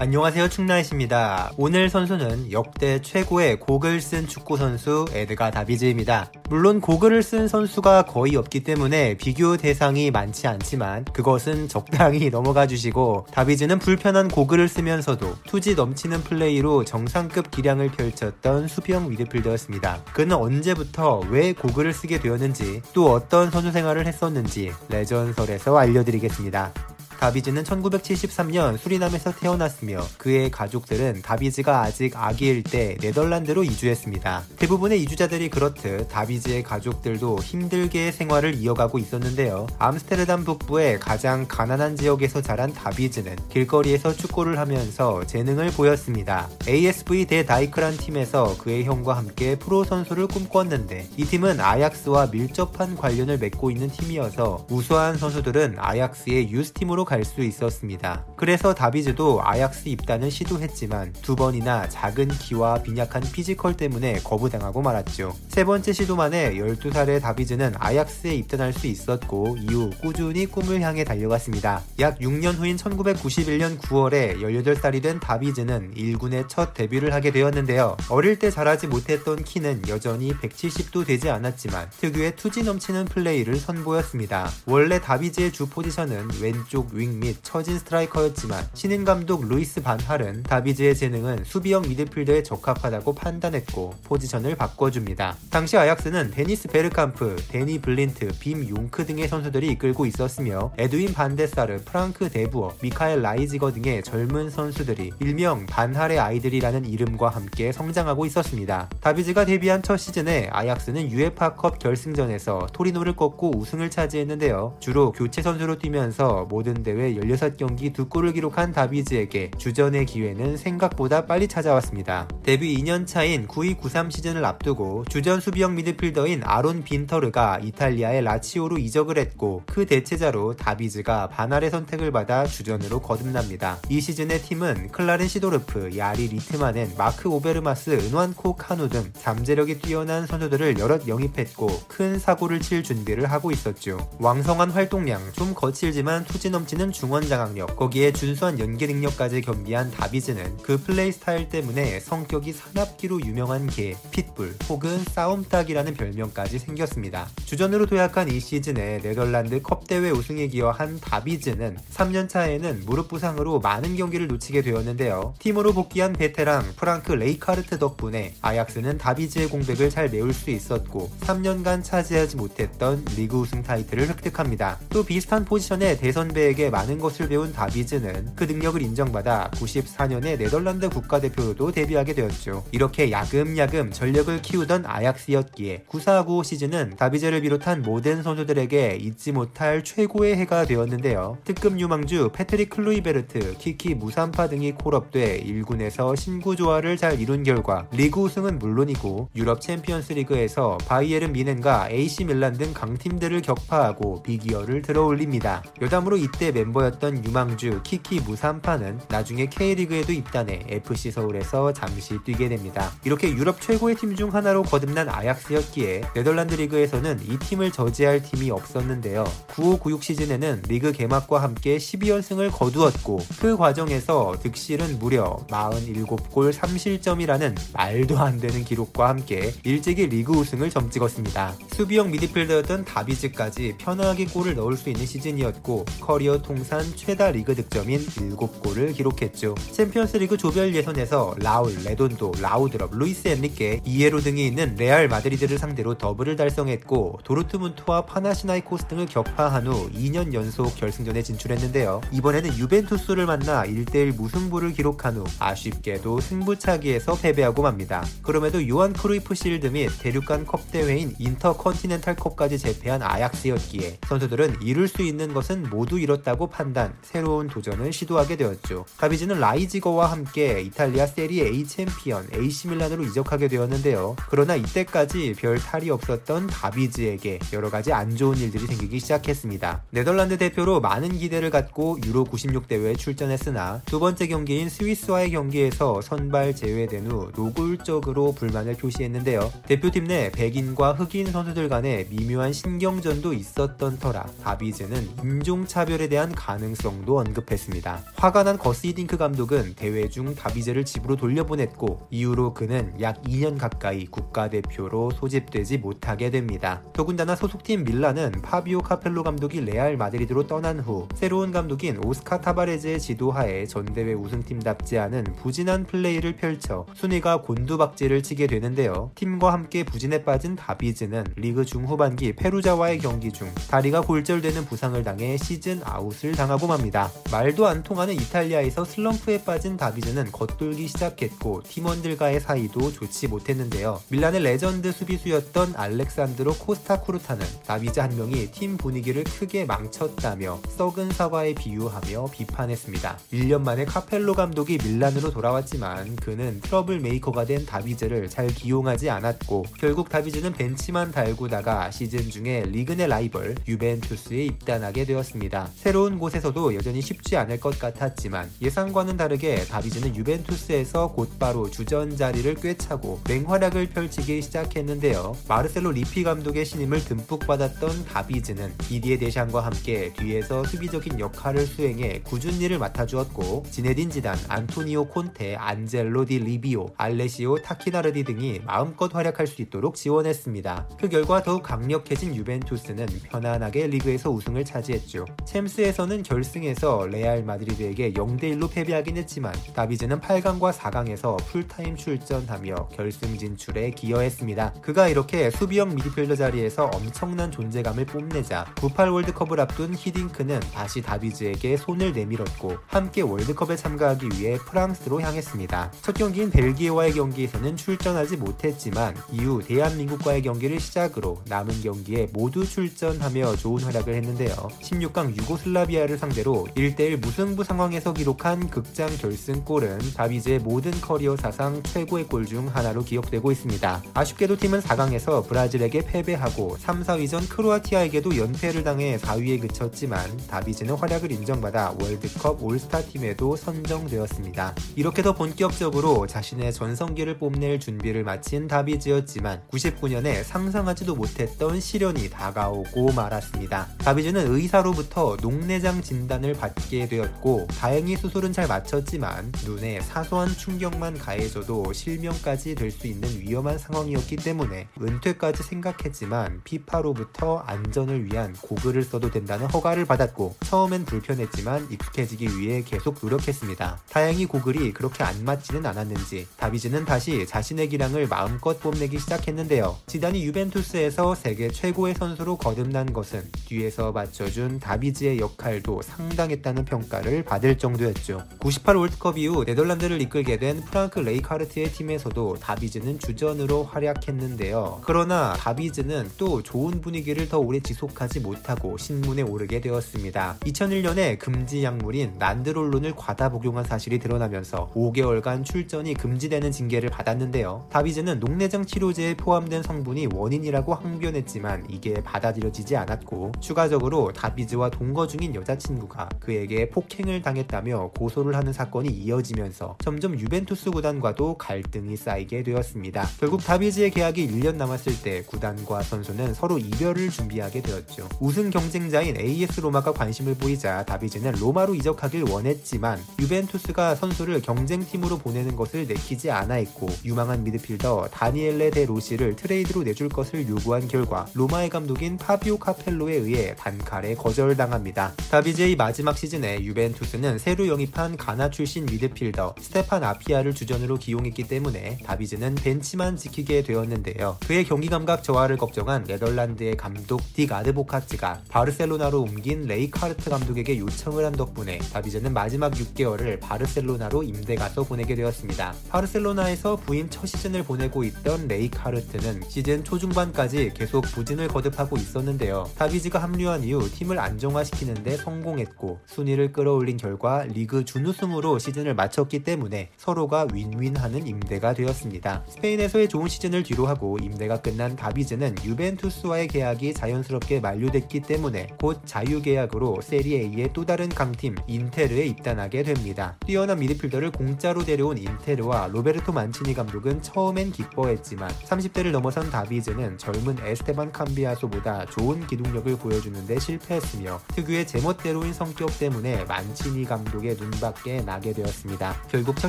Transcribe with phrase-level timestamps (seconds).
[0.00, 1.50] 안녕하세요 충나이십니다.
[1.56, 6.30] 오늘 선수는 역대 최고의 곡을 쓴 축구 선수 에드가 다비즈입니다.
[6.48, 13.26] 물론 곡을 쓴 선수가 거의 없기 때문에 비교 대상이 많지 않지만 그것은 적당히 넘어가 주시고
[13.32, 20.04] 다비즈는 불편한 곡을 쓰면서도 투지 넘치는 플레이로 정상급 기량을 펼쳤던 수비형 미드필더였습니다.
[20.12, 26.72] 그는 언제부터 왜 곡을 쓰게 되었는지 또 어떤 선수 생활을 했었는지 레전설에서 알려드리겠습니다.
[27.18, 34.44] 다비즈는 1973년 수리남에서 태어났으며 그의 가족들은 다비즈가 아직 아기일 때 네덜란드로 이주했습니다.
[34.56, 39.66] 대부분의 이주자들이 그렇듯 다비즈의 가족들도 힘들게 생활을 이어가고 있었는데요.
[39.78, 46.48] 암스테르담 북부의 가장 가난한 지역에서 자란 다비즈는 길거리에서 축구를 하면서 재능을 보였습니다.
[46.68, 53.38] ASV 데 다이크란 팀에서 그의 형과 함께 프로 선수를 꿈꿨는데 이 팀은 아약스와 밀접한 관련을
[53.38, 58.26] 맺고 있는 팀이어서 우수한 선수들은 아약스의 유스팀으로 갈 수 있었습니다.
[58.38, 65.34] 그래서 다비즈도 아약스 입단을 시도했지만 두 번이나 작은 키와 빈약한 피지컬 때문에 거부당하고 말았죠.
[65.48, 71.82] 세 번째 시도만에 12살에 다비즈는 아약스에 입단할 수 있었고 이후 꾸준히 꿈을 향해 달려갔습니다.
[71.98, 77.96] 약 6년 후인 1991년 9월에 18살이 된 다비즈는 1군에 첫 데뷔를 하게 되었는데요.
[78.08, 84.48] 어릴 때 자라지 못했던 키는 여전히 170도 되지 않았지만 특유의 투지 넘치는 플레이를 선보였습니다.
[84.66, 91.44] 원래 다비즈의 주 포지션은 왼쪽 윙 및 처진 스트라이커였지만 신인 감독 루이스 반할은 다비즈의 재능은
[91.44, 95.36] 수비형 미드필더에 적합하다고 판단했고 포지션을 바꿔줍니다.
[95.50, 102.30] 당시 아약스는 데니스 베르캄프, 데니 블린트, 빔 용크 등의 선수들이 이끌고 있었으며 에드윈 반데사르, 프랑크
[102.30, 108.88] 데부어, 미카엘 라이지거 등의 젊은 선수들이 일명 반할의 아이들이라는 이름과 함께 성장하고 있었습니다.
[109.00, 114.76] 다비즈가 데뷔한 첫 시즌에 아약스는 유에파컵 결승전에서 토리노를 꺾고 우승을 차지했는데요.
[114.80, 121.46] 주로 교체 선수로 뛰면서 모든 대회 16경기 2골 을 기록한 다비즈에게 주전의 기회는 생각보다 빨리
[121.46, 122.26] 찾아왔습니다.
[122.42, 129.62] 데뷔 2년 차인 92-93 시즌을 앞두고 주전 수비형 미드필더인 아론 빈터르가 이탈리아의 라치오로 이적을 했고
[129.66, 133.78] 그 대체자로 다비즈가 반할의 선택을 받아 주전으로 거듭납니다.
[133.88, 140.78] 이 시즌에 팀은 클라렌 시도르프, 야리 리트만엔, 마크 오베르마스, 은완코 카누 등 잠재력이 뛰어난 선수들을
[140.78, 143.98] 여럿 영입했고 큰 사고를 칠 준비를 하고 있었죠.
[144.18, 150.78] 왕성한 활동량, 좀 거칠지만 투지 넘치는 중원 장악력, 거기에 준수한 연계 능력까지 겸비한 다비즈는 그
[150.78, 157.28] 플레이 스타일 때문에 성격이 사납기로 유명한 개, 핏불 혹은 싸움닭이라는 별명까지 생겼습니다.
[157.44, 163.96] 주전으로 도약한 이 시즌에 네덜란드 컵 대회 우승에 기여한 다비즈는 3년 차에는 무릎 부상으로 많은
[163.96, 165.34] 경기를 놓치게 되었는데요.
[165.38, 172.36] 팀으로 복귀한 베테랑 프랑크 레이카르트 덕분에 아약스는 다비즈의 공백을 잘 메울 수 있었고 3년간 차지하지
[172.36, 174.78] 못했던 리그 우승 타이틀을 획득합니다.
[174.90, 181.72] 또 비슷한 포지션의 대선배에게 많은 것을 배운 다비즈 는 그 능력을 인정받아 94년에 네덜란드 국가대표로도
[181.72, 182.64] 데뷔하게 되었죠.
[182.72, 190.66] 이렇게 야금야금 전력을 키우던 아약스였기에 9495 시즌은 다비즈를 비롯한 모든 선수들에게 잊지 못할 최고의 해가
[190.66, 191.38] 되었는데요.
[191.44, 198.20] 특급 유망주 패트릭 클루이베르트, 키키 무산파 등이 콜업돼 1군에서 신구 조화를 잘 이룬 결과 리그
[198.20, 205.62] 우승은 물론이고 유럽 챔피언스 리그에서 바이에른 뮌헨과 AC 밀란 등 강팀들을 격파하고 빅이어를 들어올립니다.
[205.80, 212.92] 여담으로 이때 멤버였던 유망주 키키 무산파는 나중에 K리그에도 입단해 FC 서울에서 잠시 뛰게 됩니다.
[213.02, 219.24] 이렇게 유럽 최고의 팀 중 하나로 거듭난 아약스였기에 네덜란드 리그에서는 이 팀을 저지할 팀이 없었는데요.
[219.54, 228.40] 9596 시즌에는 리그 개막과 함께 12연승을 거두었고 그 과정에서 득실은 무려 47골 3실점이라는 말도 안
[228.40, 231.54] 되는 기록과 함께 일찍이 리그 우승을 점찍었습니다.
[231.74, 238.00] 수비형 미드필더였던 다비즈까지 편하게 골을 넣을 수 있는 시즌이었고 커리어 통산 최다 리그 득점 인
[238.00, 239.54] 7골을 기록했죠.
[239.72, 245.96] 챔피언스 리그 조별 예선에서 라울, 레돈도, 라우드럽, 루이스 엔리케, 이에로 등이 있는 레알 마드리드를 상대로
[245.96, 252.00] 더블을 달성했고 도르트문트와 파나티나이코스 등을 격파한 후 2년 연속 결승전에 진출했는데요.
[252.12, 258.04] 이번에는 유벤투스를 만나 1대1 무승부를 기록한 후 아쉽게도 승부차기에서 패배하고 맙니다.
[258.22, 265.02] 그럼에도 요한 크루이프 실드 및 대륙간 컵 대회인 인터컨티넨탈 컵까지 제패한 아약스였기에 선수들은 이룰 수
[265.02, 268.86] 있는 것은 모두 이뤘다고 판단, 새로운 도전 을 시도하게 되었죠.
[268.96, 274.16] 다비즈는 라이지거와 함께 이탈리아 세리 A 챔피언 AC 밀란으로 이적하게 되었는데요.
[274.30, 279.82] 그러나 이때까지 별 탈이 없었던 다비즈에게 여러 가지 안 좋은 일들이 생기기 시작했습니다.
[279.90, 286.56] 네덜란드 대표로 많은 기대를 갖고 유로 96 대회에 출전했으나 두 번째 경기인 스위스와의 경기에서 선발
[286.56, 289.52] 제외된 후 노골적으로 불만을 표시했는데요.
[289.66, 297.46] 대표팀 내 백인과 흑인 선수들 간의 미묘한 신경전도 있었던 터라 다비즈는 인종차별에 대한 가능성도 언급
[297.52, 298.02] 했습니다.
[298.16, 304.06] 화가 난 거스 히딩크 감독은 대회 중 다비즈를 집으로 돌려보냈고 이후로 그는 약 2년 가까이
[304.06, 306.82] 국가대표로 소집되지 못하게 됩니다.
[306.92, 313.66] 더군다나 소속팀 밀란은 파비오 카펠로 감독이 레알 마드리드로 떠난 후 새로운 감독인 오스카 타바레즈의 지도하에
[313.66, 319.10] 전대회 우승팀답지 않은 부진한 플레이를 펼쳐 순위가 곤두박질을 치게 되는데요.
[319.14, 325.80] 팀과 함께 부진에 빠진 다비즈는 리그 중후반기 페루자와의 경기 중 다리가 골절되는 부상을 당해 시즌
[325.84, 327.10] 아웃을 당하고 맙니다.
[327.38, 334.00] 말도 안 통하는 이탈리아에서 슬럼프에 빠진 다비즈는 겉돌기 시작했고 팀원들과의 사이도 좋지 못했는데요.
[334.08, 342.26] 밀란의 레전드 수비수였던 알렉산드로 코스타쿠르타는 다비즈 한 명이 팀 분위기를 크게 망쳤다며 썩은 사과에 비유하며
[342.32, 343.18] 비판했습니다.
[343.32, 350.08] 1년 만에 카펠로 감독이 밀란으로 돌아왔지만 그는 트러블 메이커가 된 다비즈를 잘 기용하지 않았고 결국
[350.08, 355.70] 다비즈는 벤치만 달구다가 시즌 중에 리그 내 라이벌 유벤투스에 입단하게 되었습니다.
[355.76, 363.20] 새로운 곳에서도 여전히 쉽지 않을 것 같았지만 예상과는 다르게 다비즈는 유벤투스에서 곧바로 주전 자리를 꿰차고
[363.28, 365.36] 맹활약을 펼치기 시작했는데요.
[365.46, 372.78] 마르셀로 리피 감독의 신임을 듬뿍 받았던 다비즈는 디디에 데샹과 함께 뒤에서 수비적인 역할을 수행해 궂은일을
[372.78, 379.96] 맡아주었고 지네딘 지단, 안토니오 콘테, 안젤로 디 리비오, 알레시오 타키나르디 등이 마음껏 활약할 수 있도록
[379.96, 380.88] 지원했습니다.
[380.98, 385.26] 그 결과 더욱 강력해진 유벤투스는 편안하게 리그에서 우승을 차지했죠.
[385.44, 394.74] 챔스에서는 결승에서 레알 마드리드에게 0대1로 패배하긴 했지만 다비즈는 8강과 4강에서 풀타임 출전하며 결승 진출에 기여했습니다.
[394.82, 402.12] 그가 이렇게 수비형 미드필더 자리에서 엄청난 존재감을 뽐내자 98 월드컵을 앞둔 히딩크는 다시 다비즈에게 손을
[402.12, 405.92] 내밀었고 함께 월드컵에 참가하기 위해 프랑스로 향했습니다.
[406.02, 413.82] 첫 경기인 벨기에와의 경기에서는 출전하지 못했지만 이후 대한민국과의 경기를 시작으로 남은 경기에 모두 출전하며 좋은
[413.82, 414.54] 활약을 했는데요.
[414.80, 422.24] 16강 유고슬라비아를 상대로 1대 1 무승부 상황에서 기록한 극장 결승골은 다비즈의 모든 커리어 사상 최고의
[422.26, 424.02] 골 중 하나로 기억되고 있습니다.
[424.14, 431.94] 아쉽게도 팀은 4강에서 브라질에게 패배하고 3, 4위전 크로아티아에게도 연패를 당해 4위에 그쳤지만 다비즈는 활약을 인정받아
[432.00, 434.74] 월드컵 올스타 팀에도 선정되었습니다.
[434.96, 443.88] 이렇게 더 본격적으로 자신의 전성기를 뽐낼 준비를 마친 다비즈였지만 99년에 상상하지도 못했던 시련이 다가오고 말았습니다.
[443.98, 452.74] 다비즈는 의사로부터 녹내장 진단을 받게 되었고 다행히 수술은 잘 마쳤지만 눈에 사소한 충격만 가해져도 실명까지
[452.74, 460.06] 될 수 있는 위험한 상황이었기 때문에 은퇴까지 생각했지만 피파로부터 안전을 위한 고글을 써도 된다는 허가를
[460.06, 464.00] 받았고 처음엔 불편했지만 익숙해지기 위해 계속 노력했습니다.
[464.10, 469.98] 다행히 고글이 그렇게 안 맞지는 않았는지 다비즈는 다시 자신의 기량을 마음껏 뽐내기 시작했는데요.
[470.06, 478.42] 지단이 유벤투스에서 세계 최고의 선수로 거듭난 것은 뒤에서 받쳐준 다비즈의 역할도 상당했다는 평가를 받을 정도였죠.
[478.58, 485.02] 98 월드컵 이후 네덜란드를 이끌게 된 프랑크 레이카르트의 팀에서도 다비즈는 주전으로 활약했는데요.
[485.04, 490.56] 그러나 다비즈는 또 좋은 분위기를 더 오래 지속하지 못하고 신문에 오르게 되었습니다.
[490.60, 497.86] 2001년에 금지 약물인 난드롤론을 과다 복용한 사실이 드러나면서 5개월간 출전이 금지되는 징계를 받았는데요.
[497.90, 506.28] 다비즈는 녹내장 치료제에 포함된 성분이 원인이라고 항변했지만 이게 받아들여지지 않았고 추가적으로 다비즈와 동거 중인 여자친구가
[506.40, 513.28] 그에게 폭행을 당했다며 고소를 하는 사건이 이어지면서 점점 유벤투스 구단과도 갈등이 쌓이게 되었습니다.
[513.40, 518.28] 결국 다비즈의 계약이 1년 남았을 때 구단과 선수는 서로 이별을 준비하게 되었죠.
[518.40, 526.06] 우승 경쟁자인 AS 로마가 관심을 보이자 다비즈는 로마로 이적하길 원했지만 유벤투스가 선수를 경쟁팀으로 보내는 것을
[526.06, 532.36] 내키지 않아 했고 유망한 미드필더 다니엘레 데 로시를 트레이드로 내줄 것을 요구한 결과 로마의 감독인
[532.36, 535.34] 파비오 카펠로에 의해 단칼에 거절당합니다.
[535.50, 542.18] 다비즈의 마지막 시즌 에 유벤투스는 새로 영입한 가나 출신 미드필더 스테판 아피아를 주전으로 기용했기 때문에
[542.24, 544.56] 다비즈는 벤치만 지키게 되었는데요.
[544.66, 551.52] 그의 경기 감각 저하를 걱정한 네덜란드의 감독 딕 아드보카트가 바르셀로나로 옮긴 레이카르트 감독에게 요청을 한
[551.52, 555.94] 덕분에 다비즈는 마지막 6개월을 바르셀로나로 임대 가서 보내게 되었습니다.
[556.08, 562.90] 바르셀로나에서 부임 첫 시즌을 보내고 있던 레이카르트는 시즌 초중반까지 계속 부진을 거듭하고 있었는데요.
[562.96, 570.10] 다비즈가 합류한 이후 팀을 안정화시키는데 성공했고 순위 를 끌어올린 결과 리그 준우승으로 시즌을 마쳤기 때문에
[570.16, 572.64] 서로가 윈윈하는 임대가 되었습니다.
[572.68, 580.90] 스페인에서의 좋은 시즌을 뒤로하고 임대가 끝난 다비즈는 유벤투스와의 계약이 자연스럽게 만료됐기 때문에 곧 자유계약으로 세리에의
[580.94, 583.58] 또 다른 강팀 인테르에 입단하게 됩니다.
[583.66, 591.32] 뛰어난 미드필더를 공짜로 데려온 인테르와 로베르토 만치니 감독은 처음엔 기뻐했지만 30대를 넘어선 다비즈는 젊은 에스테반
[591.32, 599.42] 캄비아소보다 좋은 기동력을 보여주는데 실패했으며 특유의 제멋대로인 성격 때문에 만치니 감독의 눈밖에 나게 되었습니다.
[599.50, 599.88] 결국 첫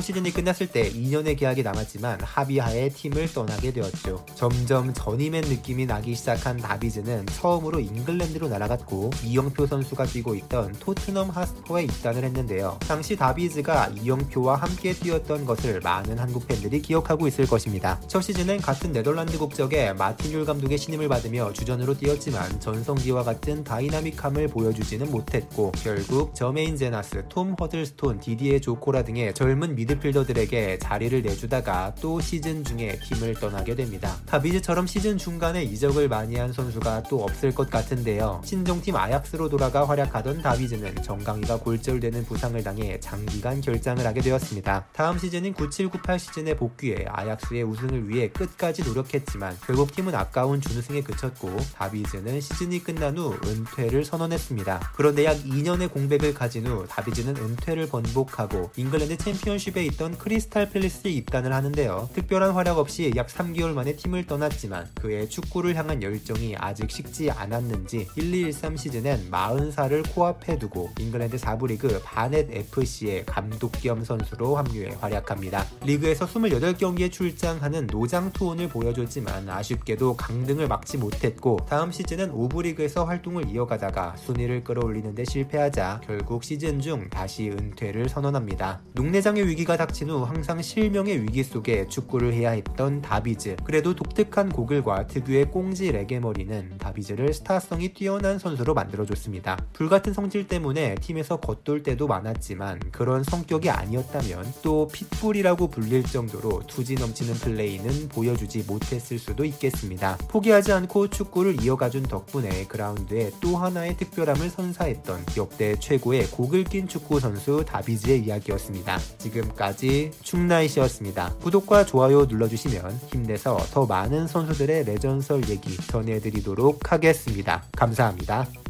[0.00, 4.24] 시즌이 끝났을 때 2년의 계약이 남았지만 합의하에 팀을 떠나게 되었죠.
[4.34, 11.84] 점점 저니맨의 느낌이 나기 시작한 다비즈는 처음으로 잉글랜드로 날아갔고 이영표 선수가 뛰고 있던 토트넘 핫스퍼에
[11.84, 12.78] 입단을 했는데요.
[12.80, 18.00] 당시 다비즈가 이영표와 함께 뛰었던 것을 많은 한국 팬들이 기억하고 있을 것입니다.
[18.08, 24.48] 첫 시즌은 같은 네덜란드 국적의 마틴 욜 감독의 신임을 받으며 주전으로 뛰었지만 전성기와 같은 다이나믹함을
[24.48, 32.18] 보여주지는 못했고 결국 저메인 제나스, 톰 허들스톤, 디디에 조코라 등의 젊은 미드필더들에게 자리를 내주다가 또
[32.18, 34.16] 시즌 중에 팀을 떠나게 됩니다.
[34.24, 38.40] 다비즈처럼 시즌 중간에 이적을 많이 한 선수가 또 없을 것 같은데요.
[38.42, 44.86] 친정팀 아약스로 돌아가 활약하던 다비즈는 정강이가 골절되는 부상을 당해 장기간 결장을 하게 되었습니다.
[44.94, 51.54] 다음 시즌인 97-98 시즌에 복귀해 아약스의 우승을 위해 끝까지 노력했지만 결국 팀은 아까운 준우승에 그쳤고
[51.74, 54.92] 다비즈는 시즌이 끝난 후 은퇴를 선언했습니다.
[54.96, 61.52] 그런데 약 2년의 공백을 가진 후 다비즈는 은퇴를 번복하고 잉글랜드 챔피언십에 있던 크리스탈 팰리스에 입단을
[61.52, 62.10] 하는데요.
[62.14, 68.08] 특별한 활약 없이 약 3개월 만에 팀을 떠났지만 그의 축구를 향한 열정이 아직 식지 않았는지
[68.14, 75.66] 1213 시즌엔 40살을 코앞에 두고 잉글랜드 4부 리그 바넷 FC의 감독 겸 선수로 합류해 활약합니다.
[75.84, 83.48] 리그에서 28경기에 출장하는 노장 투혼을 보여줬지만 아쉽게도 강등을 막지 못했고 다음 시즌은 5부 리그에서 활동을
[83.48, 88.80] 이어가다가 순위를 끌어올리는데 실패하자 결국 시즌 중 다시 은퇴를 선언합니다.
[88.92, 93.56] 농내장의 위기가 닥친 후 항상 실명의 위기 속에 축구를 해야 했던 다비즈.
[93.64, 99.58] 그래도 독특한 고글과 특유의 꽁지 레게머리는 다비즈를 스타성이 뛰어난 선수로 만들어줬습니다.
[99.72, 106.96] 불같은 성질 때문에 팀에서 겉돌 때도 많았지만 그런 성격이 아니었다면 또 핏불이라고 불릴 정도로 투지
[106.96, 110.16] 넘치는 플레이는 보여주지 못했을 수도 있겠습니다.
[110.28, 116.88] 포기하지 않고 축구를 이어가준 덕분에 그라운드에 또 하나의 특별함을 선사했던 역대 최고 의 곡을 낀
[116.88, 118.98] 축구 선수 다비즈의 이야기였습니다.
[119.18, 121.34] 지금까지 충나이시였습니다.
[121.42, 127.64] 구독과 좋아요 눌러주시면 힘내서 더 많은 선수들의 레전설 얘기 전해드리도록 하겠습니다.
[127.76, 128.69] 감사합니다.